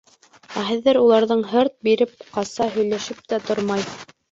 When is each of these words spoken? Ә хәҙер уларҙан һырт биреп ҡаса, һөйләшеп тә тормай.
Ә 0.61 0.61
хәҙер 0.69 0.99
уларҙан 1.01 1.43
һырт 1.51 1.77
биреп 1.89 2.17
ҡаса, 2.39 2.69
һөйләшеп 2.79 3.23
тә 3.29 3.43
тормай. 3.53 3.89